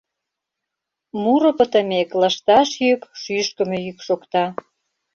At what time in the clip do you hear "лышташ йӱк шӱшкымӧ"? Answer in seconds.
2.21-3.77